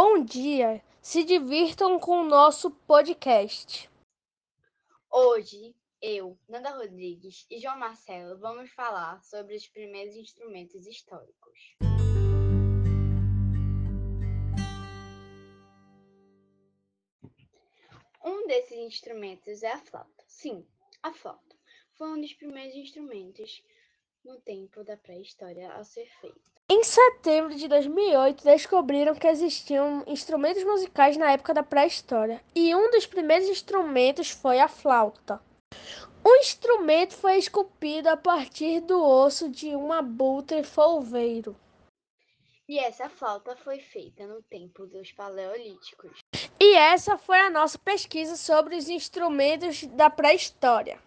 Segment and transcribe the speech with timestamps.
[0.00, 3.90] Bom dia, se divirtam com o nosso podcast.
[5.10, 11.74] Hoje, eu, Nanda Rodrigues e João Marcelo vamos falar sobre os primeiros instrumentos históricos.
[18.24, 20.24] Um desses instrumentos é a flauta.
[20.28, 20.64] Sim,
[21.02, 21.56] a flauta
[21.94, 23.64] foi um dos primeiros instrumentos
[24.24, 26.40] no tempo da pré-história a ser feito.
[26.70, 32.90] Em setembro de 2008, descobriram que existiam instrumentos musicais na época da pré-história, e um
[32.90, 35.40] dos primeiros instrumentos foi a flauta.
[36.22, 41.56] O instrumento foi esculpido a partir do osso de um abutre folveiro.
[42.68, 46.18] E essa flauta foi feita no tempo dos paleolíticos.
[46.60, 51.00] E essa foi a nossa pesquisa sobre os instrumentos da pré-história.